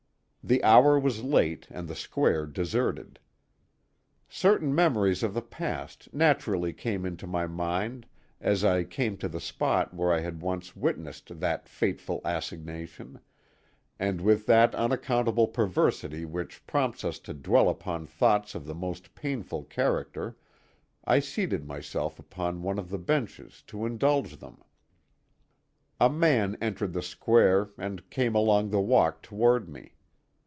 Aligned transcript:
The 0.43 0.63
hour 0.63 0.99
was 0.99 1.21
late 1.23 1.67
and 1.69 1.87
the 1.87 1.93
square 1.95 2.47
deserted. 2.47 3.19
Certain 4.27 4.73
memories 4.73 5.21
of 5.21 5.35
the 5.35 5.41
past 5.43 6.11
naturally 6.11 6.73
came 6.73 7.05
into 7.05 7.27
my 7.27 7.45
mind 7.45 8.07
as 8.41 8.65
I 8.65 8.83
came 8.83 9.17
to 9.17 9.29
the 9.29 9.39
spot 9.39 9.93
where 9.93 10.11
I 10.11 10.19
had 10.21 10.41
once 10.41 10.75
witnessed 10.75 11.39
that 11.41 11.69
fateful 11.69 12.21
assignation, 12.25 13.19
and 13.99 14.19
with 14.19 14.47
that 14.47 14.73
unaccountable 14.73 15.47
perversity 15.47 16.25
which 16.25 16.65
prompts 16.65 17.05
us 17.05 17.19
to 17.19 17.35
dwell 17.35 17.69
upon 17.69 18.07
thoughts 18.07 18.55
of 18.55 18.65
the 18.65 18.75
most 18.75 19.13
painful 19.13 19.65
character 19.65 20.37
I 21.05 21.19
seated 21.19 21.67
myself 21.67 22.17
upon 22.17 22.63
one 22.63 22.79
of 22.79 22.89
the 22.89 22.97
benches 22.99 23.61
to 23.67 23.85
indulge 23.85 24.37
them. 24.37 24.63
A 25.99 26.09
man 26.09 26.57
entered 26.59 26.93
the 26.93 27.03
square 27.03 27.69
and 27.77 28.09
came 28.09 28.33
along 28.33 28.71
the 28.71 28.81
walk 28.81 29.21
toward 29.21 29.69
me. 29.69 29.93